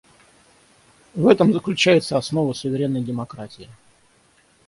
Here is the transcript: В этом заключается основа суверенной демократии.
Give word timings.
В 1.13 1.27
этом 1.27 1.53
заключается 1.53 2.17
основа 2.17 2.53
суверенной 2.53 3.03
демократии. 3.03 3.69